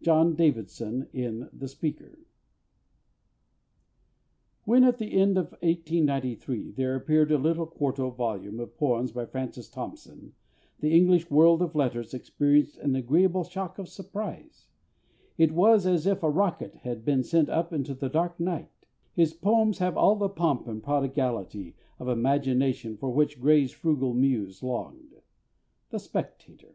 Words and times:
JOHN 0.00 0.34
DAVIDSON, 0.34 1.08
in 1.12 1.50
The 1.52 1.68
Speaker. 1.68 2.20
When 4.64 4.82
at 4.82 4.96
the 4.96 5.12
end 5.12 5.36
of 5.36 5.50
1893 5.60 6.70
there 6.70 6.94
appeared 6.96 7.30
a 7.30 7.36
little 7.36 7.66
quarto 7.66 8.08
volume 8.08 8.58
of 8.60 8.78
poems 8.78 9.12
by 9.12 9.26
FRANCIS 9.26 9.68
THOMPSON, 9.68 10.32
the 10.80 10.94
English 10.96 11.30
world 11.30 11.60
of 11.60 11.74
letters 11.74 12.14
experienced 12.14 12.78
an 12.78 12.96
agreeable 12.96 13.44
shock 13.44 13.78
of 13.78 13.90
surprise. 13.90 14.68
It 15.36 15.52
was 15.52 15.86
as 15.86 16.06
if 16.06 16.22
a 16.22 16.30
rocket 16.30 16.76
had 16.76 17.04
been 17.04 17.22
sent 17.22 17.50
up 17.50 17.74
into 17.74 17.92
a 18.02 18.08
dark 18.08 18.40
night. 18.40 18.86
His 19.12 19.34
poems 19.34 19.76
have 19.80 19.98
all 19.98 20.16
the 20.16 20.30
"pomp 20.30 20.66
and 20.66 20.82
prodigality" 20.82 21.74
of 21.98 22.08
imagination 22.08 22.96
for 22.96 23.10
which 23.10 23.38
Gray's 23.38 23.70
frugal 23.70 24.14
muse 24.14 24.62
longed. 24.62 25.20
_The 25.92 26.00
Spectator. 26.00 26.74